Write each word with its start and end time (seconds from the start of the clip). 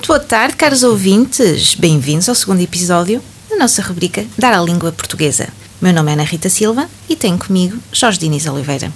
Muito 0.00 0.08
boa 0.08 0.18
tarde, 0.18 0.56
caros 0.56 0.82
ouvintes. 0.82 1.74
Bem-vindos 1.74 2.26
ao 2.26 2.34
segundo 2.34 2.62
episódio 2.62 3.22
da 3.50 3.56
nossa 3.56 3.82
rubrica 3.82 4.24
Dar 4.38 4.54
à 4.54 4.62
Língua 4.62 4.90
Portuguesa. 4.92 5.50
Meu 5.78 5.92
nome 5.92 6.10
é 6.10 6.14
Ana 6.14 6.22
Rita 6.22 6.48
Silva 6.48 6.88
e 7.06 7.14
tenho 7.14 7.36
comigo 7.36 7.78
Jorge 7.92 8.18
Diniz 8.18 8.46
Oliveira. 8.46 8.90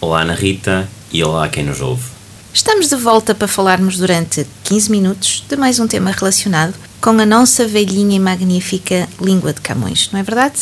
Olá 0.00 0.20
Ana 0.20 0.34
Rita 0.34 0.88
e 1.12 1.24
olá 1.24 1.46
a 1.46 1.48
quem 1.48 1.64
nos 1.64 1.80
ouve. 1.80 2.04
Estamos 2.52 2.88
de 2.88 2.94
volta 2.94 3.34
para 3.34 3.48
falarmos 3.48 3.98
durante 3.98 4.46
15 4.62 4.92
minutos 4.92 5.44
de 5.48 5.56
mais 5.56 5.80
um 5.80 5.88
tema 5.88 6.12
relacionado 6.12 6.74
com 7.00 7.10
a 7.10 7.26
nossa 7.26 7.66
velhinha 7.66 8.14
e 8.14 8.20
magnífica 8.20 9.08
língua 9.20 9.52
de 9.52 9.60
Camões, 9.60 10.08
não 10.12 10.20
é 10.20 10.22
verdade? 10.22 10.60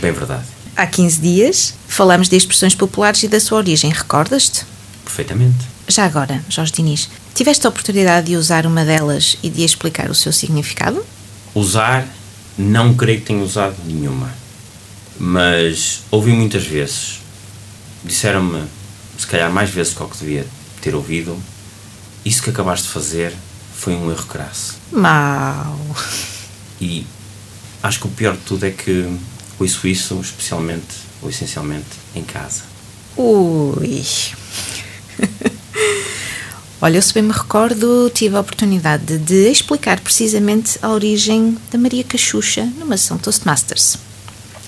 Bem 0.00 0.12
verdade. 0.12 0.44
Há 0.76 0.86
15 0.86 1.20
dias 1.22 1.74
falamos 1.88 2.28
de 2.28 2.36
expressões 2.36 2.74
populares 2.74 3.22
e 3.22 3.28
da 3.28 3.40
sua 3.40 3.56
origem, 3.56 3.90
recordas-te? 3.90 4.66
Perfeitamente. 5.02 5.72
Já 5.88 6.04
agora, 6.04 6.44
Jorge 6.48 6.72
Diniz, 6.72 7.08
tiveste 7.34 7.66
a 7.66 7.68
oportunidade 7.68 8.28
de 8.28 8.36
usar 8.36 8.64
uma 8.64 8.84
delas 8.84 9.36
e 9.42 9.50
de 9.50 9.64
explicar 9.64 10.10
o 10.10 10.14
seu 10.14 10.32
significado? 10.32 11.04
Usar, 11.54 12.06
não 12.56 12.94
creio 12.94 13.20
que 13.20 13.26
tenha 13.26 13.42
usado 13.42 13.76
nenhuma. 13.84 14.32
Mas 15.18 16.02
ouvi 16.10 16.32
muitas 16.32 16.64
vezes. 16.64 17.20
Disseram-me, 18.04 18.64
se 19.18 19.26
calhar 19.26 19.50
mais 19.50 19.70
vezes 19.70 19.94
do 19.94 20.06
que 20.06 20.18
devia 20.18 20.46
ter 20.80 20.94
ouvido, 20.94 21.36
isso 22.24 22.42
que 22.42 22.50
acabaste 22.50 22.86
de 22.86 22.92
fazer 22.92 23.34
foi 23.74 23.94
um 23.94 24.10
erro 24.10 24.26
crasso. 24.26 24.76
Mau. 24.92 25.78
E 26.80 27.06
acho 27.82 28.00
que 28.00 28.06
o 28.06 28.10
pior 28.10 28.34
de 28.34 28.42
tudo 28.42 28.64
é 28.64 28.70
que 28.70 29.16
ouço 29.58 29.86
isso 29.86 30.20
especialmente 30.20 30.86
ou 31.22 31.30
essencialmente 31.30 31.86
em 32.14 32.22
casa. 32.22 32.62
Ui. 33.16 34.04
Olha, 36.80 36.98
eu 36.98 37.02
se 37.02 37.14
bem 37.14 37.22
me 37.22 37.32
recordo, 37.32 38.10
tive 38.12 38.36
a 38.36 38.40
oportunidade 38.40 39.16
de 39.18 39.50
explicar 39.50 40.00
precisamente 40.00 40.78
a 40.82 40.90
origem 40.90 41.56
da 41.70 41.78
Maria 41.78 42.04
Cachucha 42.04 42.64
numa 42.78 42.96
sessão 42.96 43.16
Toastmasters. 43.16 43.96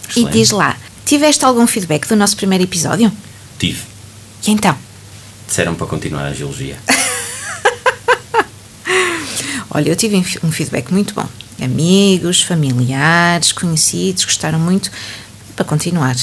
Excelente. 0.08 0.34
E 0.34 0.38
diz 0.38 0.50
lá, 0.50 0.76
tiveste 1.04 1.44
algum 1.44 1.66
feedback 1.66 2.08
do 2.08 2.16
nosso 2.16 2.36
primeiro 2.36 2.64
episódio? 2.64 3.12
Tive. 3.58 3.82
E 4.46 4.50
então? 4.50 4.76
Disseram 5.46 5.74
para 5.74 5.86
continuar 5.86 6.26
a 6.26 6.32
geologia. 6.32 6.78
Olha, 9.70 9.90
eu 9.90 9.96
tive 9.96 10.16
um 10.42 10.52
feedback 10.52 10.92
muito 10.92 11.12
bom. 11.12 11.28
Amigos, 11.60 12.42
familiares, 12.42 13.52
conhecidos 13.52 14.24
gostaram 14.24 14.58
muito 14.58 14.90
para 15.54 15.64
continuar. 15.64 16.16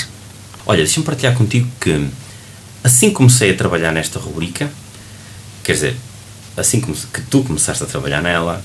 Olha, 0.65 0.83
deixa-me 0.83 1.05
partilhar 1.05 1.35
contigo 1.35 1.69
que 1.79 2.07
assim 2.83 3.11
comecei 3.11 3.51
a 3.51 3.55
trabalhar 3.55 3.91
nesta 3.91 4.19
rubrica, 4.19 4.71
quer 5.63 5.73
dizer, 5.73 5.95
assim 6.57 6.81
que 6.81 7.21
tu 7.21 7.43
começaste 7.43 7.83
a 7.83 7.87
trabalhar 7.87 8.21
nela, 8.21 8.61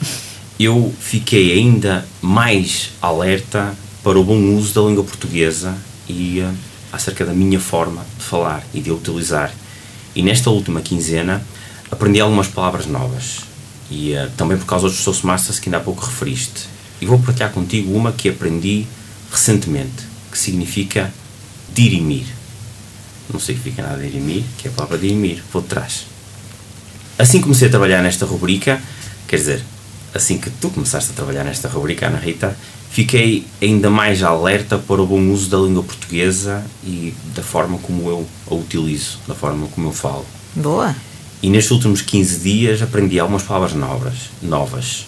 eu 0.58 0.92
fiquei 0.98 1.52
ainda 1.52 2.04
mais 2.20 2.90
alerta 3.00 3.74
para 4.02 4.18
o 4.18 4.24
bom 4.24 4.56
uso 4.56 4.74
da 4.74 4.80
língua 4.80 5.04
portuguesa 5.04 5.76
e 6.08 6.40
uh, 6.40 6.52
acerca 6.92 7.24
da 7.24 7.32
minha 7.32 7.60
forma 7.60 8.04
de 8.18 8.24
falar 8.24 8.64
e 8.74 8.80
de 8.80 8.90
a 8.90 8.94
utilizar. 8.94 9.52
E 10.14 10.22
nesta 10.22 10.50
última 10.50 10.80
quinzena 10.80 11.44
aprendi 11.90 12.20
algumas 12.20 12.48
palavras 12.48 12.86
novas 12.86 13.40
e 13.90 14.14
uh, 14.14 14.28
também 14.36 14.58
por 14.58 14.66
causa 14.66 14.88
dos 14.88 15.04
Toastmasters 15.04 15.60
que 15.60 15.68
ainda 15.68 15.78
há 15.78 15.80
pouco 15.80 16.04
referiste. 16.04 16.66
E 17.00 17.06
vou 17.06 17.20
partilhar 17.20 17.52
contigo 17.52 17.94
uma 17.94 18.10
que 18.10 18.28
aprendi 18.28 18.86
recentemente, 19.30 20.04
que 20.32 20.38
significa 20.38 21.12
dirimir. 21.72 22.26
Não 23.32 23.38
significa 23.38 23.82
nada 23.82 24.02
dirimir, 24.02 24.42
que 24.56 24.66
é 24.66 24.70
a 24.70 24.74
palavra 24.74 24.98
dirimir, 24.98 25.42
vou 25.52 25.62
de 25.62 25.68
trás. 25.68 26.17
Assim 27.18 27.40
comecei 27.40 27.68
a 27.68 27.70
trabalhar 27.70 28.00
nesta 28.00 28.24
rubrica, 28.24 28.80
quer 29.26 29.36
dizer, 29.36 29.64
assim 30.14 30.38
que 30.38 30.50
tu 30.50 30.70
começaste 30.70 31.10
a 31.10 31.14
trabalhar 31.14 31.44
nesta 31.44 31.68
rubrica, 31.68 32.06
Ana 32.06 32.18
Rita, 32.18 32.56
fiquei 32.90 33.44
ainda 33.60 33.90
mais 33.90 34.22
alerta 34.22 34.78
para 34.78 35.02
o 35.02 35.06
bom 35.06 35.20
uso 35.30 35.50
da 35.50 35.58
língua 35.58 35.82
portuguesa 35.82 36.64
e 36.84 37.12
da 37.34 37.42
forma 37.42 37.78
como 37.78 38.08
eu 38.08 38.26
a 38.48 38.54
utilizo, 38.54 39.18
da 39.26 39.34
forma 39.34 39.66
como 39.68 39.88
eu 39.88 39.92
falo. 39.92 40.24
Boa. 40.54 40.94
E 41.42 41.50
nestes 41.50 41.70
últimos 41.72 42.02
15 42.02 42.38
dias 42.38 42.82
aprendi 42.82 43.18
algumas 43.18 43.42
palavras 43.42 43.72
novas, 43.74 44.14
novas. 44.40 45.06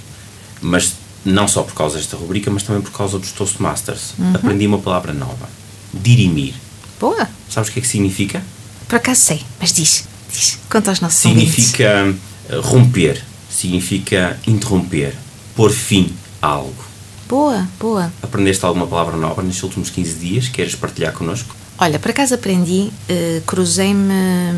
Mas 0.61 0.95
não 1.25 1.47
só 1.49 1.63
por 1.63 1.75
causa 1.75 1.97
desta 1.97 2.17
rubrica, 2.17 2.51
mas 2.51 2.63
também 2.63 2.83
por 2.83 2.93
causa 2.93 3.19
dos 3.19 3.33
Toastmasters. 3.33 4.15
Uhum. 4.19 4.35
Aprendi 4.35 4.67
uma 4.67 4.79
palavra 4.79 5.13
nova. 5.13 5.49
Dirimir. 5.93 6.55
Boa. 7.01 7.29
Sabes 7.49 7.69
o 7.69 7.73
que 7.73 7.79
é 7.79 7.83
que 7.83 7.89
significa? 7.89 8.43
Por 8.89 8.97
acaso 8.97 9.21
sei, 9.21 9.43
mas 9.61 9.73
diz, 9.73 10.05
diz, 10.31 10.59
conta 10.69 10.91
aos 10.91 11.01
nossos 11.01 11.25
ouvintes. 11.25 11.55
Significa 11.55 12.15
uh, 12.51 12.61
romper, 12.61 13.23
significa 13.51 14.39
interromper, 14.47 15.15
pôr 15.55 15.71
fim 15.71 16.13
a 16.41 16.47
algo. 16.49 16.85
Boa, 17.29 17.69
boa. 17.79 18.13
Aprendeste 18.23 18.65
alguma 18.65 18.87
palavra 18.87 19.17
nova 19.17 19.43
nestes 19.43 19.63
últimos 19.63 19.91
15 19.91 20.15
dias? 20.15 20.49
Queres 20.49 20.75
partilhar 20.75 21.13
connosco? 21.13 21.55
Olha, 21.79 21.99
por 21.99 22.11
acaso 22.11 22.35
aprendi, 22.35 22.91
uh, 23.09 23.41
cruzei-me 23.47 24.13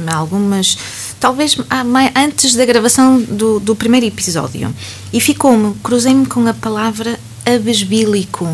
algumas, 0.09 0.77
talvez 1.21 1.57
ah, 1.71 1.85
antes 2.17 2.55
da 2.55 2.65
gravação 2.65 3.21
do, 3.21 3.61
do 3.61 3.77
primeiro 3.77 4.07
episódio, 4.07 4.75
e 5.13 5.21
ficou-me, 5.21 5.75
cruzei-me 5.85 6.27
com 6.27 6.47
a 6.49 6.55
palavra 6.55 7.19
abesbílico. 7.47 8.49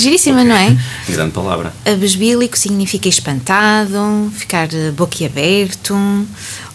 Giríssima, 0.00 0.42
não 0.44 0.54
é? 0.56 0.76
Grande 1.08 1.32
palavra. 1.32 1.72
Abesbílico 1.84 2.58
significa 2.58 3.08
espantado, 3.08 4.32
ficar 4.36 4.68
boquiaberto. 4.96 5.94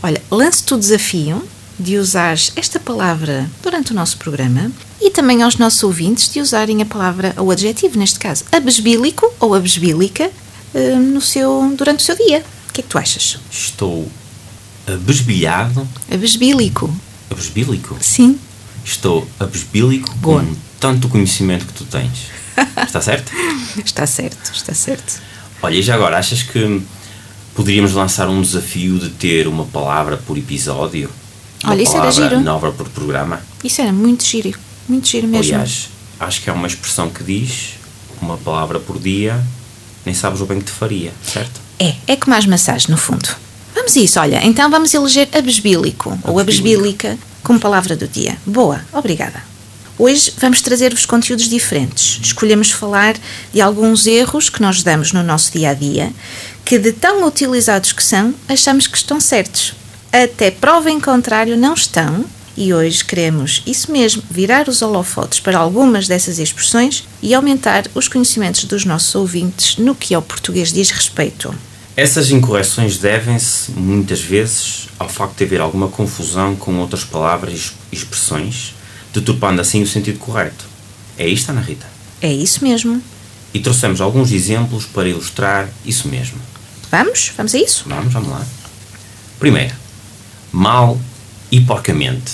Olha, 0.02 0.22
lanço-te 0.32 0.74
o 0.74 0.78
desafio 0.78 1.44
de 1.78 1.98
usar 1.98 2.38
esta 2.56 2.80
palavra 2.80 3.50
durante 3.62 3.92
o 3.92 3.96
nosso 3.96 4.18
programa 4.18 4.72
e 5.02 5.12
também 5.12 5.42
aos 5.44 5.58
nossos 5.58 5.84
ouvintes 5.84 6.30
de 6.32 6.40
usarem 6.40 6.82
a 6.82 6.86
palavra, 6.86 7.34
o 7.38 7.52
adjetivo 7.52 7.98
neste 8.00 8.18
caso, 8.18 8.46
abesbílico 8.52 9.30
ou 9.40 9.54
abesbílica 9.54 10.32
eh, 10.74 10.96
no 10.96 11.20
seu, 11.20 11.74
durante 11.78 12.00
o 12.00 12.04
seu 12.04 12.16
dia. 12.16 12.44
O 12.70 12.74
que 12.74 12.80
é 12.82 12.84
que 12.84 12.90
tu 12.90 12.98
achas? 12.98 13.38
Estou 13.52 14.10
abesbilhado, 14.88 15.88
Abesbílico. 16.12 16.94
abesbílico. 17.30 17.98
Sim. 18.02 18.40
Estou 18.84 19.28
abesbílico 19.40 20.14
Boa. 20.16 20.42
com 20.44 20.56
tanto 20.80 21.10
conhecimento 21.10 21.66
que 21.66 21.74
tu 21.74 21.84
tens. 21.86 22.28
Está 22.86 23.02
certo? 23.02 23.32
Está 23.84 24.06
certo, 24.06 24.52
está 24.54 24.74
certo. 24.74 25.22
Olha, 25.62 25.76
e 25.76 25.82
já 25.82 25.96
agora, 25.96 26.18
achas 26.18 26.44
que 26.44 26.82
poderíamos 27.56 27.94
lançar 27.94 28.28
um 28.30 28.42
desafio 28.42 29.00
de 29.00 29.10
ter 29.10 29.48
uma 29.48 29.66
palavra 29.66 30.18
por 30.18 30.38
episódio? 30.38 31.10
Uma 31.64 31.74
Olha, 31.74 31.82
isso 31.82 31.94
era 31.94 32.02
palavra 32.02 32.30
giro. 32.30 32.42
nova 32.42 32.72
por 32.72 32.88
programa? 32.90 33.42
Isso 33.64 33.82
era 33.82 33.92
muito 33.92 34.24
giro, 34.24 34.58
muito 34.88 35.08
giro 35.08 35.28
mesmo. 35.28 35.54
Aliás, 35.54 35.90
acho 36.20 36.42
que 36.42 36.50
é 36.50 36.54
uma 36.54 36.68
expressão 36.68 37.10
que 37.10 37.24
diz 37.24 37.74
uma 38.22 38.38
palavra 38.38 38.80
por 38.80 39.00
dia, 39.00 39.42
nem 40.06 40.14
sabes 40.14 40.42
o 40.42 40.46
bem 40.46 40.60
que 40.60 40.66
te 40.66 40.72
faria, 40.72 41.12
certo? 41.24 41.60
É, 41.80 41.96
é 42.08 42.16
como 42.16 42.36
as 42.36 42.46
massagem, 42.46 42.90
no 42.90 42.98
fundo. 42.98 43.28
Vamos 43.74 43.96
a 43.98 44.00
isso, 44.00 44.20
olha, 44.20 44.46
então 44.46 44.70
vamos 44.70 44.94
eleger 44.94 45.28
abesbílico 45.34 46.18
ou 46.24 46.40
abesbílica 46.40 47.18
como 47.44 47.60
palavra 47.60 47.96
do 47.96 48.08
dia. 48.08 48.38
Boa, 48.46 48.82
obrigada. 48.94 49.44
Hoje 49.98 50.34
vamos 50.38 50.62
trazer-vos 50.62 51.06
conteúdos 51.06 51.48
diferentes. 51.48 52.20
Escolhemos 52.22 52.70
falar 52.70 53.16
de 53.54 53.62
alguns 53.62 54.06
erros 54.06 54.50
que 54.50 54.62
nós 54.62 54.84
damos 54.84 55.14
no 55.14 55.24
nosso 55.24 55.54
dia 55.54 55.70
a 55.70 55.74
dia, 55.74 56.12
que 56.66 56.78
de 56.78 56.92
tão 56.92 57.26
utilizados 57.26 57.94
que 57.94 58.04
são, 58.04 58.36
achamos 58.50 58.88
que 58.88 58.98
estão 58.98 59.22
certos. 59.22 59.74
Até 60.12 60.52
prova 60.52 60.92
em 60.92 61.00
contrário, 61.00 61.56
não 61.56 61.74
estão. 61.74 62.26
E 62.58 62.74
hoje 62.74 63.04
queremos, 63.04 63.62
isso 63.66 63.92
mesmo, 63.92 64.24
virar 64.30 64.68
os 64.68 64.82
holofotes 64.82 65.40
para 65.40 65.58
algumas 65.58 66.08
dessas 66.08 66.40
expressões 66.40 67.06
e 67.22 67.34
aumentar 67.34 67.86
os 67.94 68.08
conhecimentos 68.08 68.64
dos 68.66 68.86
nossos 68.86 69.14
ouvintes 69.16 69.78
no 69.78 69.94
que 69.96 70.14
ao 70.14 70.22
português 70.22 70.72
diz 70.72 70.90
respeito. 70.90 71.54
Essas 71.98 72.32
incorreções 72.32 72.98
devem-se, 72.98 73.72
muitas 73.72 74.22
vezes, 74.22 74.90
ao 75.00 75.08
facto 75.08 75.38
de 75.38 75.46
haver 75.46 75.62
alguma 75.62 75.88
confusão 75.88 76.56
com 76.56 76.78
outras 76.80 77.04
palavras 77.04 77.74
e 77.92 77.96
expressões, 77.96 78.74
deturpando 79.20 79.62
assim 79.62 79.82
o 79.82 79.88
sentido 79.88 80.20
correto. 80.20 80.66
É 81.18 81.28
isto, 81.28 81.50
Ana 81.50 81.62
Rita? 81.62 81.86
É 82.22 82.32
isso 82.32 82.64
mesmo. 82.64 83.02
E 83.54 83.60
trouxemos 83.60 84.02
alguns 84.02 84.32
exemplos 84.32 84.86
para 84.86 85.08
ilustrar 85.08 85.70
isso 85.86 86.08
mesmo. 86.08 86.40
Vamos? 86.92 87.32
Vamos 87.36 87.56
a 87.56 87.58
isso? 87.58 87.86
Vamos, 87.88 88.14
vamos 88.14 88.30
lá. 88.30 88.46
Primeiro, 89.40 89.74
mal 90.52 91.00
e 91.52 91.62
porcamente. 91.62 92.34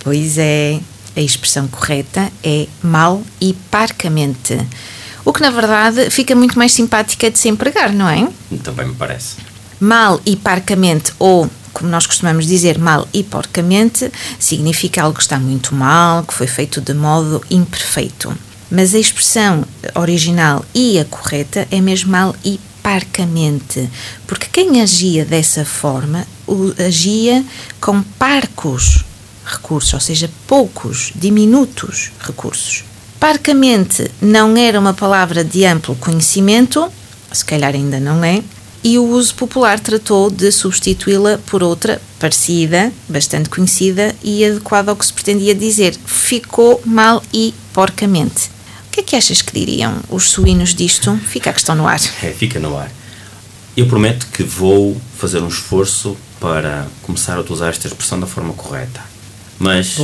Pois 0.00 0.38
é, 0.38 0.80
a 1.16 1.20
expressão 1.20 1.68
correta 1.68 2.30
é 2.42 2.66
mal 2.82 3.22
e 3.40 3.54
parcamente. 3.70 4.58
O 5.24 5.32
que 5.32 5.40
na 5.40 5.50
verdade 5.50 6.10
fica 6.10 6.34
muito 6.34 6.56
mais 6.56 6.72
simpática 6.72 7.30
de 7.30 7.38
se 7.38 7.48
empregar, 7.48 7.92
não 7.92 8.08
é? 8.08 8.28
Também 8.62 8.88
me 8.88 8.94
parece. 8.94 9.36
Mal 9.78 10.20
e 10.24 10.36
parcamente, 10.36 11.12
ou 11.18 11.48
como 11.72 11.90
nós 11.90 12.06
costumamos 12.06 12.46
dizer, 12.46 12.78
mal 12.78 13.06
e 13.12 13.22
porcamente, 13.22 14.10
significa 14.38 15.02
algo 15.02 15.16
que 15.16 15.22
está 15.22 15.38
muito 15.38 15.74
mal, 15.74 16.24
que 16.24 16.34
foi 16.34 16.46
feito 16.46 16.80
de 16.80 16.94
modo 16.94 17.42
imperfeito. 17.50 18.36
Mas 18.70 18.94
a 18.94 18.98
expressão 18.98 19.64
original 19.94 20.64
e 20.74 20.98
a 20.98 21.04
correta 21.04 21.66
é 21.70 21.80
mesmo 21.80 22.12
mal 22.12 22.34
e 22.44 22.60
parcamente, 22.82 23.88
porque 24.26 24.46
quem 24.50 24.80
agia 24.80 25.24
dessa 25.24 25.64
forma 25.64 26.26
agia 26.78 27.44
com 27.80 28.02
parcos 28.02 29.04
recursos, 29.44 29.92
ou 29.92 30.00
seja, 30.00 30.30
poucos, 30.46 31.12
diminutos 31.14 32.10
recursos. 32.20 32.84
Parcamente 33.18 34.10
não 34.20 34.56
era 34.56 34.78
uma 34.78 34.94
palavra 34.94 35.44
de 35.44 35.64
amplo 35.64 35.94
conhecimento, 35.96 36.90
se 37.32 37.44
calhar 37.44 37.74
ainda 37.74 38.00
não 38.00 38.24
é, 38.24 38.42
e 38.82 38.98
o 38.98 39.04
uso 39.04 39.34
popular 39.34 39.78
tratou 39.78 40.30
de 40.30 40.50
substituí-la 40.50 41.38
por 41.46 41.62
outra 41.62 42.00
parecida, 42.18 42.92
bastante 43.08 43.48
conhecida 43.48 44.14
e 44.22 44.44
adequada 44.44 44.90
ao 44.90 44.96
que 44.96 45.04
se 45.04 45.12
pretendia 45.12 45.54
dizer. 45.54 45.94
Ficou 46.06 46.80
mal 46.84 47.22
e 47.32 47.54
porcamente. 47.72 48.50
O 48.88 48.90
que 48.90 49.00
é 49.00 49.02
que 49.02 49.16
achas 49.16 49.42
que 49.42 49.52
diriam 49.52 50.00
os 50.08 50.30
suínos 50.30 50.74
disto? 50.74 51.16
Fica 51.18 51.50
a 51.50 51.52
questão 51.52 51.74
no 51.74 51.86
ar. 51.86 52.00
É, 52.22 52.32
fica 52.32 52.58
no 52.58 52.76
ar. 52.76 52.90
Eu 53.76 53.86
prometo 53.86 54.26
que 54.32 54.42
vou 54.42 55.00
fazer 55.16 55.42
um 55.42 55.48
esforço 55.48 56.16
para 56.40 56.86
começar 57.02 57.36
a 57.36 57.40
utilizar 57.40 57.68
esta 57.68 57.86
expressão 57.86 58.18
da 58.18 58.26
forma 58.26 58.52
correta. 58.54 59.00
Mas 59.58 59.96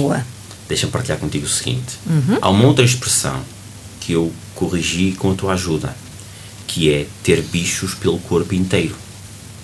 deixa-me 0.68 0.92
partilhar 0.92 1.18
contigo 1.18 1.46
o 1.46 1.48
seguinte: 1.48 1.98
uhum. 2.06 2.38
há 2.40 2.48
uma 2.50 2.64
outra 2.66 2.84
expressão 2.84 3.40
que 4.00 4.12
eu 4.12 4.32
corrigi 4.54 5.12
com 5.12 5.32
a 5.32 5.34
tua 5.34 5.54
ajuda, 5.54 5.96
que 6.66 6.92
é 6.92 7.06
ter 7.22 7.42
bichos 7.42 7.94
pelo 7.94 8.18
corpo 8.18 8.54
inteiro. 8.54 8.94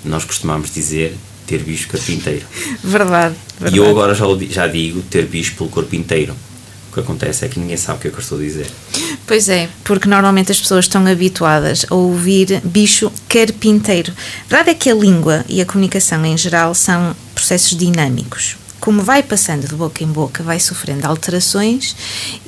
Nós 0.05 0.25
costumamos 0.25 0.73
dizer 0.73 1.17
ter 1.47 1.59
bicho 1.63 1.89
carpinteiro. 1.89 2.45
Verdade, 2.83 3.35
verdade. 3.59 3.77
E 3.77 3.79
eu 3.79 3.89
agora 3.89 4.15
já, 4.15 4.25
já 4.49 4.67
digo 4.67 5.03
ter 5.03 5.27
bicho 5.27 5.55
pelo 5.55 5.69
corpo 5.69 5.95
inteiro. 5.95 6.35
O 6.91 6.95
que 6.95 7.01
acontece 7.01 7.45
é 7.45 7.49
que 7.49 7.59
ninguém 7.59 7.77
sabe 7.77 7.99
o 7.99 8.03
que 8.03 8.09
é 8.09 8.11
que 8.11 8.17
eu 8.17 8.21
estou 8.21 8.39
a 8.39 8.43
dizer. 8.43 8.67
Pois 9.27 9.49
é, 9.49 9.69
porque 9.83 10.09
normalmente 10.09 10.53
as 10.53 10.61
pessoas 10.61 10.85
estão 10.85 11.07
habituadas 11.07 11.87
a 11.89 11.95
ouvir 11.95 12.61
bicho 12.65 13.11
carpinteiro. 13.29 14.13
A 14.13 14.49
verdade 14.49 14.71
é 14.71 14.75
que 14.75 14.91
a 14.91 14.95
língua 14.95 15.45
e 15.49 15.63
a 15.63 15.67
comunicação 15.67 16.25
em 16.27 16.37
geral 16.37 16.75
são 16.75 17.17
processos 17.35 17.77
dinâmicos 17.77 18.57
como 18.83 19.01
vai 19.01 19.23
passando 19.23 19.69
de 19.69 19.77
boca 19.77 20.03
em 20.03 20.09
boca, 20.09 20.43
vai 20.43 20.59
sofrendo 20.59 21.07
alterações 21.07 21.95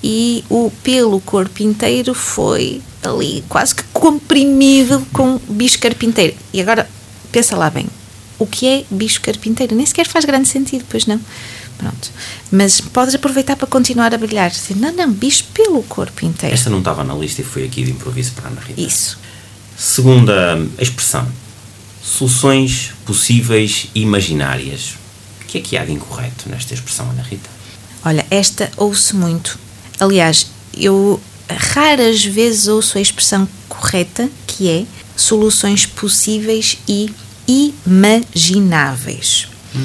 e 0.02 0.44
o 0.50 0.69
pelo 0.82 1.20
corpo 1.20 1.62
inteiro 1.62 2.12
foi 2.12 2.82
ali 3.04 3.44
quase 3.48 3.72
que 3.72 3.84
comprimido 3.92 5.06
com 5.12 5.38
bicho 5.48 5.78
carpinteiro. 5.78 6.34
E 6.52 6.60
agora, 6.60 6.90
pensa 7.31 7.56
lá 7.56 7.70
bem, 7.70 7.86
o 8.36 8.48
que 8.48 8.66
é 8.66 8.84
bicho 8.90 9.20
carpinteiro? 9.20 9.76
Nem 9.76 9.86
sequer 9.86 10.08
faz 10.08 10.25
grande 10.25 10.48
sentido, 10.48 10.84
pois 10.88 11.06
não? 11.06 11.20
Pronto. 11.78 12.10
Mas 12.50 12.81
podes 12.81 13.14
aproveitar 13.14 13.54
para 13.54 13.69
continuar 13.69 14.12
a 14.12 14.19
brilhar. 14.19 14.50
Não, 14.75 14.90
não, 14.90 15.12
bicho 15.12 15.44
pelo 15.54 15.84
corpo 15.84 16.26
inteiro. 16.26 16.52
Esta 16.52 16.69
não 16.69 16.81
estava 16.81 17.04
na 17.04 17.14
lista 17.14 17.42
e 17.42 17.44
foi 17.44 17.64
aqui 17.64 17.84
de 17.84 17.92
improviso 17.92 18.32
para 18.32 18.48
a 18.48 18.50
Ana 18.50 18.60
Rita. 18.60 18.81
Isso. 18.81 19.20
Segunda 19.76 20.58
expressão. 20.81 21.28
Soluções 22.02 22.90
possíveis 23.06 23.86
e 23.94 24.00
imaginárias 24.00 25.04
que 25.55 25.59
é 25.59 25.61
que 25.61 25.77
há 25.77 25.85
de 25.85 25.93
incorreto 25.93 26.49
nesta 26.49 26.75
expressão, 26.75 27.09
Ana 27.11 27.23
Rita? 27.23 27.49
Olha, 28.05 28.27
esta 28.31 28.71
ouço 28.77 29.17
muito. 29.17 29.59
Aliás, 30.01 30.49
eu 30.77 31.21
raras 31.49 32.25
vezes 32.25 32.67
ouço 32.67 32.99
a 32.99 33.01
expressão 33.01 33.49
correta, 33.69 34.29
que 34.47 34.69
é 34.69 34.85
soluções 35.17 35.87
possíveis 35.87 36.79
e 36.89 37.12
imagináveis. 37.47 39.49
Hum. 39.75 39.83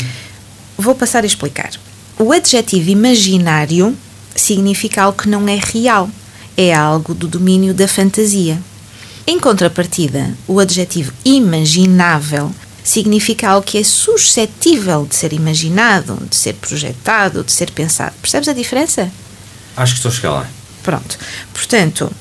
Vou 0.77 0.95
passar 0.95 1.23
a 1.23 1.27
explicar. 1.27 1.71
O 2.17 2.31
adjetivo 2.31 2.89
imaginário 2.89 3.95
significa 4.35 5.03
algo 5.03 5.21
que 5.21 5.29
não 5.29 5.47
é 5.47 5.59
real, 5.61 6.09
é 6.57 6.73
algo 6.73 7.13
do 7.13 7.27
domínio 7.27 7.73
da 7.73 7.87
fantasia. 7.87 8.59
Em 9.27 9.39
contrapartida, 9.39 10.33
o 10.47 10.59
adjetivo 10.59 11.13
imaginável 11.23 12.51
significa 12.89 13.49
algo 13.49 13.65
que 13.65 13.77
é 13.77 13.83
suscetível 13.83 15.05
de 15.05 15.15
ser 15.15 15.31
imaginado, 15.31 16.17
de 16.27 16.35
ser 16.35 16.55
projetado, 16.55 17.43
de 17.43 17.51
ser 17.51 17.71
pensado. 17.71 18.15
Percebes 18.21 18.49
a 18.49 18.53
diferença? 18.53 19.11
Acho 19.77 19.93
que 19.93 19.99
estou 19.99 20.09
a 20.09 20.13
chegar 20.13 20.31
lá. 20.31 20.49
Pronto. 20.81 21.17
Portanto, 21.53 22.11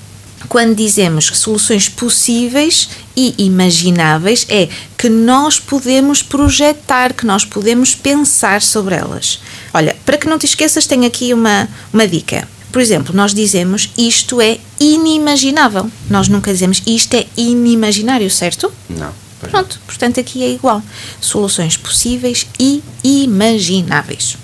quando 0.48 0.76
dizemos 0.76 1.26
soluções 1.26 1.88
possíveis 1.88 2.90
e 3.16 3.34
imagináveis, 3.38 4.46
é 4.50 4.68
que 4.96 5.08
nós 5.08 5.58
podemos 5.58 6.22
projetar, 6.22 7.14
que 7.14 7.24
nós 7.24 7.44
podemos 7.44 7.94
pensar 7.94 8.60
sobre 8.60 8.94
elas. 8.94 9.40
Olha, 9.72 9.96
para 10.04 10.18
que 10.18 10.28
não 10.28 10.38
te 10.38 10.46
esqueças, 10.46 10.86
tenho 10.86 11.06
aqui 11.06 11.32
uma, 11.32 11.66
uma 11.92 12.06
dica. 12.06 12.46
Por 12.70 12.82
exemplo, 12.82 13.16
nós 13.16 13.32
dizemos 13.32 13.90
isto 13.96 14.40
é 14.40 14.58
inimaginável. 14.78 15.90
Nós 16.10 16.28
nunca 16.28 16.52
dizemos 16.52 16.82
isto 16.86 17.14
é 17.14 17.26
inimaginário, 17.36 18.30
certo? 18.30 18.70
Não. 18.88 19.27
Pronto, 19.40 19.80
portanto 19.86 20.18
aqui 20.18 20.42
é 20.42 20.50
igual. 20.50 20.82
Soluções 21.20 21.76
possíveis 21.76 22.46
e 22.58 22.82
imagináveis. 23.04 24.36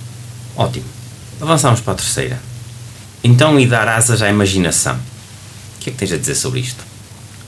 Ótimo. 0.56 0.86
Avançamos 1.40 1.80
para 1.80 1.94
a 1.94 1.96
terceira. 1.96 2.40
Então, 3.22 3.58
e 3.58 3.66
dar 3.66 3.88
asas 3.88 4.22
à 4.22 4.28
imaginação? 4.28 4.94
O 4.94 5.80
que 5.80 5.90
é 5.90 5.92
que 5.92 5.98
tens 5.98 6.12
a 6.12 6.16
dizer 6.16 6.34
sobre 6.34 6.60
isto? 6.60 6.84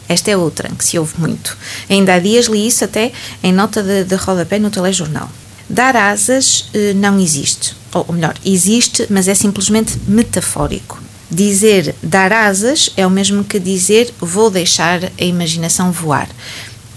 Esta 0.09 0.31
é 0.31 0.37
outra 0.37 0.69
que 0.71 0.85
se 0.85 0.99
ouve 0.99 1.15
muito. 1.19 1.57
Ainda 1.89 2.15
há 2.15 2.19
dias 2.19 2.47
li 2.47 2.67
isso 2.67 2.85
até 2.85 3.13
em 3.43 3.53
nota 3.53 3.83
de, 3.83 4.05
de 4.05 4.15
rodapé 4.15 4.59
no 4.59 4.71
telejornal. 4.71 5.31
Dar 5.69 5.97
asas 5.97 6.69
eh, 6.73 6.95
não 6.95 7.19
existe. 7.19 7.77
Ou, 7.93 8.05
ou 8.09 8.15
melhor, 8.15 8.35
existe, 8.45 9.07
mas 9.11 9.27
é 9.27 9.35
simplesmente 9.35 9.99
metafórico. 10.07 11.03
Dizer 11.29 11.95
dar 12.03 12.33
asas 12.33 12.91
é 12.97 13.05
o 13.05 13.11
mesmo 13.11 13.43
que 13.43 13.59
dizer 13.59 14.15
vou 14.21 14.49
deixar 14.49 15.01
a 15.21 15.25
imaginação 15.25 15.91
voar 15.91 16.29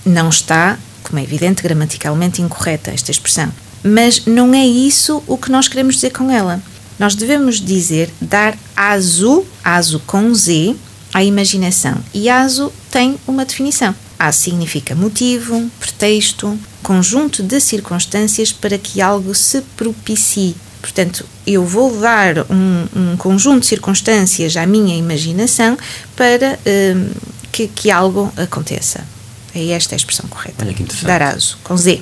não 0.05 0.29
está, 0.29 0.77
como 1.03 1.19
é 1.19 1.23
evidente, 1.23 1.63
gramaticalmente 1.63 2.41
incorreta 2.41 2.91
esta 2.91 3.11
expressão. 3.11 3.51
Mas 3.83 4.25
não 4.25 4.53
é 4.53 4.65
isso 4.65 5.23
o 5.27 5.37
que 5.37 5.51
nós 5.51 5.67
queremos 5.67 5.95
dizer 5.95 6.11
com 6.11 6.29
ela. 6.29 6.61
Nós 6.97 7.15
devemos 7.15 7.61
dizer 7.61 8.09
dar 8.19 8.57
aso, 8.75 9.45
aso 9.63 10.01
com 10.05 10.33
Z, 10.33 10.75
à 11.13 11.23
imaginação. 11.23 11.97
E 12.13 12.29
aso 12.29 12.71
tem 12.91 13.17
uma 13.25 13.45
definição. 13.45 13.95
Aso 14.17 14.39
significa 14.39 14.93
motivo, 14.93 15.69
pretexto, 15.79 16.59
conjunto 16.83 17.41
de 17.41 17.59
circunstâncias 17.61 18.51
para 18.51 18.77
que 18.77 19.01
algo 19.01 19.33
se 19.33 19.61
propicie. 19.77 20.55
Portanto, 20.81 21.25
eu 21.47 21.65
vou 21.65 21.97
dar 21.99 22.39
um, 22.51 22.87
um 22.95 23.17
conjunto 23.17 23.61
de 23.61 23.67
circunstâncias 23.67 24.55
à 24.57 24.65
minha 24.65 24.95
imaginação 24.95 25.77
para 26.15 26.59
um, 26.65 27.09
que, 27.51 27.67
que 27.67 27.91
algo 27.91 28.31
aconteça. 28.37 29.05
É 29.53 29.69
esta 29.69 29.95
a 29.95 29.97
expressão 29.97 30.27
correta. 30.29 30.63
Olha 30.63 30.73
que 30.73 30.83
interessante. 30.83 31.07
Darazo, 31.07 31.57
com 31.63 31.75
Z. 31.75 32.01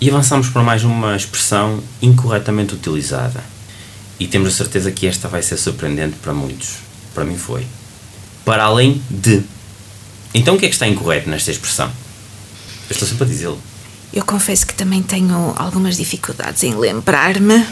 E 0.00 0.10
avançamos 0.10 0.48
para 0.48 0.62
mais 0.62 0.84
uma 0.84 1.16
expressão 1.16 1.82
incorretamente 2.02 2.74
utilizada. 2.74 3.42
E 4.18 4.26
temos 4.26 4.48
a 4.48 4.56
certeza 4.56 4.90
que 4.90 5.06
esta 5.06 5.28
vai 5.28 5.42
ser 5.42 5.56
surpreendente 5.56 6.16
para 6.16 6.32
muitos. 6.32 6.74
Para 7.14 7.24
mim 7.24 7.36
foi. 7.36 7.66
Para 8.44 8.64
além 8.64 9.02
de. 9.10 9.42
Então 10.34 10.56
o 10.56 10.58
que 10.58 10.66
é 10.66 10.68
que 10.68 10.74
está 10.74 10.86
incorreto 10.86 11.28
nesta 11.28 11.50
expressão? 11.50 11.90
Eu 12.88 12.92
estou 12.92 13.08
sempre 13.08 13.24
a 13.24 13.26
dizê-lo. 13.26 13.60
Eu 14.12 14.24
confesso 14.24 14.66
que 14.66 14.74
também 14.74 15.02
tenho 15.02 15.54
algumas 15.56 15.96
dificuldades 15.96 16.62
em 16.62 16.74
lembrar-me 16.74 17.66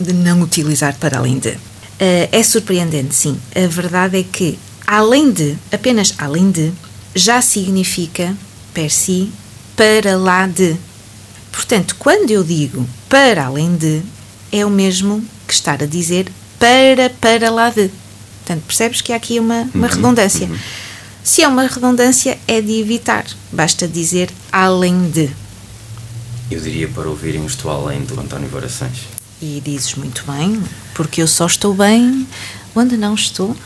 de 0.00 0.12
não 0.12 0.40
utilizar 0.42 0.96
para 0.96 1.18
além 1.18 1.38
de. 1.38 1.50
Uh, 1.50 2.28
é 2.32 2.42
surpreendente, 2.42 3.14
sim. 3.14 3.38
A 3.54 3.66
verdade 3.68 4.18
é 4.18 4.22
que, 4.24 4.58
além 4.86 5.30
de, 5.30 5.56
apenas 5.70 6.14
além 6.18 6.50
de, 6.50 6.72
já 7.14 7.40
significa 7.40 8.34
per 8.74 8.90
si, 8.90 9.32
para 9.76 10.16
lá 10.16 10.46
de. 10.46 10.76
Portanto, 11.52 11.96
quando 11.98 12.30
eu 12.30 12.42
digo 12.42 12.86
para 13.08 13.46
além 13.46 13.76
de, 13.76 14.02
é 14.50 14.66
o 14.66 14.70
mesmo 14.70 15.24
que 15.46 15.54
estar 15.54 15.82
a 15.82 15.86
dizer 15.86 16.30
para 16.58 17.08
para 17.08 17.50
lá 17.50 17.70
de. 17.70 17.90
Portanto, 18.38 18.64
percebes 18.66 19.00
que 19.00 19.12
há 19.12 19.16
aqui 19.16 19.38
uma, 19.38 19.68
uma 19.72 19.86
uhum, 19.86 19.94
redundância. 19.94 20.46
Uhum. 20.46 20.58
Se 21.22 21.42
é 21.42 21.48
uma 21.48 21.66
redundância, 21.66 22.38
é 22.46 22.60
de 22.60 22.78
evitar. 22.80 23.24
Basta 23.50 23.88
dizer 23.88 24.30
além 24.52 25.10
de. 25.10 25.30
Eu 26.50 26.60
diria 26.60 26.88
para 26.88 27.08
ouvirem 27.08 27.40
o 27.40 27.46
Estou 27.46 27.70
Além 27.70 28.02
do 28.02 28.20
António 28.20 28.48
Varações. 28.48 28.98
E 29.40 29.62
dizes 29.64 29.94
muito 29.94 30.24
bem, 30.30 30.62
porque 30.94 31.22
eu 31.22 31.26
só 31.26 31.46
estou 31.46 31.72
bem 31.72 32.26
onde 32.74 32.96
não 32.96 33.14
estou. 33.14 33.56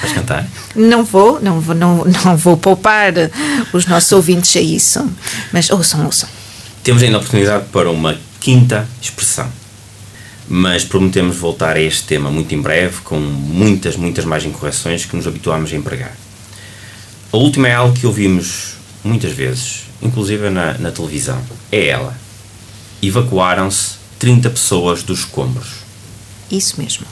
Vais 0.00 0.12
cantar? 0.12 0.46
Não 0.74 1.04
vou, 1.04 1.40
não 1.40 1.60
vou, 1.60 1.74
não, 1.74 2.04
não 2.24 2.36
vou 2.36 2.56
poupar 2.56 3.12
os 3.72 3.86
nossos 3.86 4.10
ouvintes 4.12 4.56
a 4.56 4.60
isso. 4.60 5.08
Mas 5.52 5.70
ouçam, 5.70 6.04
ouçam. 6.04 6.28
Temos 6.82 7.02
ainda 7.02 7.16
a 7.16 7.20
oportunidade 7.20 7.64
para 7.72 7.90
uma 7.90 8.18
quinta 8.40 8.86
expressão. 9.00 9.48
Mas 10.46 10.84
prometemos 10.84 11.36
voltar 11.36 11.76
a 11.76 11.80
este 11.80 12.02
tema 12.02 12.30
muito 12.30 12.54
em 12.54 12.60
breve, 12.60 12.98
com 13.02 13.18
muitas, 13.18 13.96
muitas 13.96 14.24
mais 14.24 14.44
incorreções 14.44 15.06
que 15.06 15.16
nos 15.16 15.26
habituámos 15.26 15.72
a 15.72 15.76
empregar. 15.76 16.12
A 17.32 17.36
última 17.36 17.68
é 17.68 17.74
algo 17.74 17.98
que 17.98 18.06
ouvimos 18.06 18.74
muitas 19.02 19.32
vezes, 19.32 19.84
inclusive 20.02 20.50
na, 20.50 20.74
na 20.78 20.90
televisão. 20.90 21.40
É 21.72 21.88
ela. 21.88 22.14
Evacuaram-se 23.02 23.94
30 24.18 24.50
pessoas 24.50 25.02
dos 25.02 25.20
escombros. 25.20 25.68
Isso 26.50 26.80
mesmo. 26.80 27.06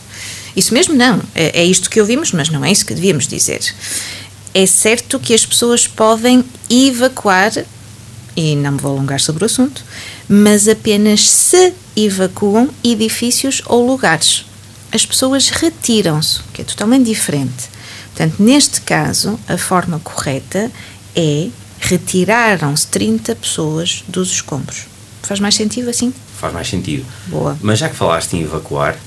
Isso 0.56 0.74
mesmo 0.74 0.94
não. 0.94 1.20
É, 1.34 1.60
é 1.60 1.64
isto 1.64 1.88
que 1.88 2.00
ouvimos, 2.00 2.32
mas 2.32 2.48
não 2.48 2.64
é 2.64 2.70
isso 2.70 2.86
que 2.86 2.94
devíamos 2.94 3.26
dizer. 3.26 3.60
É 4.54 4.66
certo 4.66 5.18
que 5.18 5.32
as 5.32 5.46
pessoas 5.46 5.86
podem 5.86 6.44
evacuar, 6.68 7.52
e 8.36 8.54
não 8.56 8.72
me 8.72 8.78
vou 8.78 8.92
alongar 8.92 9.20
sobre 9.20 9.44
o 9.44 9.46
assunto, 9.46 9.84
mas 10.28 10.68
apenas 10.68 11.28
se 11.28 11.72
evacuam 11.96 12.68
edifícios 12.84 13.62
ou 13.66 13.86
lugares. 13.86 14.44
As 14.90 15.06
pessoas 15.06 15.48
retiram-se, 15.48 16.40
que 16.52 16.60
é 16.60 16.64
totalmente 16.64 17.06
diferente. 17.06 17.70
Portanto, 18.14 18.42
neste 18.42 18.82
caso, 18.82 19.40
a 19.48 19.56
forma 19.56 19.98
correta 20.00 20.70
é 21.16 21.48
retiraram-se 21.80 22.86
30 22.88 23.34
pessoas 23.36 24.04
dos 24.06 24.30
escombros. 24.30 24.86
Faz 25.22 25.40
mais 25.40 25.54
sentido 25.54 25.88
assim? 25.88 26.12
Faz 26.38 26.52
mais 26.52 26.68
sentido. 26.68 27.04
Boa. 27.26 27.58
Mas 27.62 27.78
já 27.78 27.88
que 27.88 27.96
falaste 27.96 28.34
em 28.34 28.42
evacuar, 28.42 28.98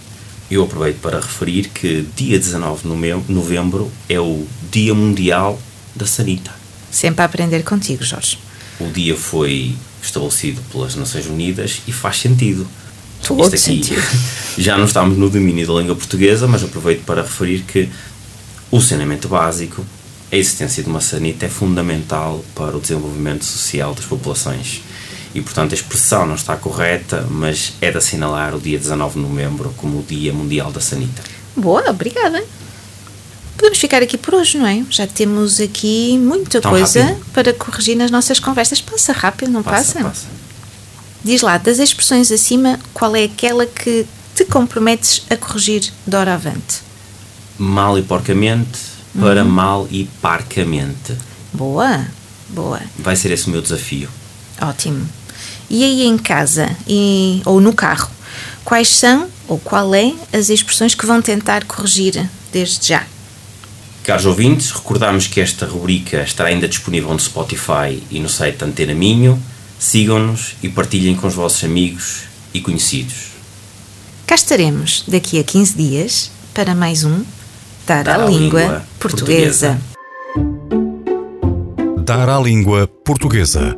eu 0.49 0.63
aproveito 0.63 0.99
para 1.01 1.19
referir 1.19 1.69
que 1.69 2.07
dia 2.15 2.37
19 2.37 2.83
de 3.27 3.33
novembro 3.33 3.91
é 4.07 4.19
o 4.19 4.45
Dia 4.71 4.93
Mundial 4.93 5.59
da 5.95 6.05
Sanita. 6.05 6.51
Sempre 6.91 7.21
a 7.21 7.25
aprender 7.25 7.63
contigo, 7.63 8.03
Jorge. 8.03 8.37
O 8.79 8.87
dia 8.87 9.15
foi 9.15 9.75
estabelecido 10.01 10.61
pelas 10.71 10.95
Nações 10.95 11.25
Unidas 11.25 11.81
e 11.87 11.91
faz 11.91 12.19
sentido. 12.19 12.67
Todo 13.23 13.41
Isto 13.43 13.55
aqui, 13.55 13.83
sentido. 13.83 14.03
já 14.57 14.77
não 14.77 14.85
estamos 14.85 15.17
no 15.17 15.29
domínio 15.29 15.65
da 15.65 15.73
língua 15.73 15.95
portuguesa, 15.95 16.47
mas 16.47 16.63
aproveito 16.63 17.03
para 17.05 17.23
referir 17.23 17.63
que 17.63 17.89
o 18.69 18.79
saneamento 18.79 19.27
básico, 19.27 19.85
a 20.31 20.35
existência 20.35 20.83
de 20.83 20.89
uma 20.89 21.01
sanita 21.01 21.45
é 21.45 21.49
fundamental 21.49 22.43
para 22.53 22.77
o 22.77 22.79
desenvolvimento 22.79 23.45
social 23.45 23.95
das 23.95 24.05
populações. 24.05 24.81
E, 25.35 25.41
portanto, 25.41 25.73
a 25.73 25.75
expressão 25.75 26.25
não 26.25 26.33
está 26.35 26.55
correta, 26.55 27.27
mas 27.29 27.73
é 27.81 27.91
de 27.91 27.97
assinalar 27.97 28.55
o 28.55 28.59
dia 28.59 28.79
19 28.79 29.15
de 29.15 29.19
novembro 29.19 29.73
como 29.77 29.99
o 29.99 30.03
Dia 30.03 30.31
Mundial 30.33 30.71
da 30.71 30.79
Sanita. 30.79 31.21
Boa, 31.55 31.89
obrigada. 31.89 32.41
Podemos 33.57 33.77
ficar 33.77 34.01
aqui 34.01 34.17
por 34.17 34.33
hoje, 34.35 34.57
não 34.57 34.65
é? 34.65 34.83
Já 34.89 35.05
temos 35.05 35.59
aqui 35.59 36.17
muita 36.17 36.59
Tão 36.61 36.71
coisa 36.71 37.03
rápido? 37.03 37.25
para 37.33 37.53
corrigir 37.53 37.95
nas 37.97 38.09
nossas 38.11 38.39
conversas. 38.39 38.79
Passa 38.81 39.11
rápido, 39.13 39.51
não 39.51 39.61
passa? 39.61 39.93
Passa, 39.95 40.03
passa. 40.09 40.25
Diz 41.23 41.41
lá, 41.41 41.57
das 41.57 41.79
expressões 41.79 42.31
acima, 42.31 42.79
qual 42.93 43.15
é 43.15 43.23
aquela 43.25 43.65
que 43.65 44.05
te 44.35 44.45
comprometes 44.45 45.23
a 45.29 45.35
corrigir 45.35 45.91
de 46.07 46.15
hora 46.15 46.33
avante? 46.35 46.79
Mal 47.57 47.97
e 47.99 48.03
porcamente 48.03 48.79
para 49.19 49.43
mal 49.43 49.87
e 49.91 50.05
parcamente. 50.21 51.13
Boa, 51.53 52.05
boa, 52.49 52.81
Vai 52.99 53.15
ser 53.15 53.31
esse 53.31 53.47
o 53.47 53.49
meu 53.49 53.61
desafio. 53.61 54.09
ótimo. 54.61 55.07
E 55.69 55.83
aí 55.83 56.05
em 56.05 56.17
casa 56.17 56.69
e, 56.87 57.41
ou 57.45 57.59
no 57.59 57.73
carro, 57.73 58.09
quais 58.63 58.89
são 58.89 59.27
ou 59.47 59.57
qual 59.59 59.93
é 59.93 60.13
as 60.33 60.49
expressões 60.49 60.95
que 60.95 61.05
vão 61.05 61.21
tentar 61.21 61.65
corrigir 61.65 62.27
desde 62.51 62.89
já? 62.89 63.05
Caros 64.03 64.25
ouvintes, 64.25 64.71
recordamos 64.71 65.25
que 65.25 65.41
esta 65.41 65.65
rubrica 65.65 66.21
estará 66.21 66.49
ainda 66.49 66.67
disponível 66.67 67.11
no 67.11 67.19
Spotify 67.19 68.01
e 68.11 68.19
no 68.19 68.29
site 68.29 68.63
Antena 68.63 68.93
Minho. 68.93 69.41
Sigam-nos 69.79 70.55
e 70.61 70.69
partilhem 70.69 71.15
com 71.15 71.27
os 71.27 71.33
vossos 71.33 71.63
amigos 71.63 72.21
e 72.53 72.61
conhecidos. 72.61 73.35
Cá 74.27 74.35
estaremos 74.35 75.03
daqui 75.07 75.39
a 75.39 75.43
15 75.43 75.75
dias 75.75 76.31
para 76.53 76.73
mais 76.73 77.03
um 77.03 77.23
Dar, 77.85 78.07
a, 78.07 78.25
língua, 78.25 78.83
portuguesa. 78.99 79.79
Dar 82.03 82.29
à 82.29 82.39
língua 82.39 82.87
portuguesa. 83.03 83.77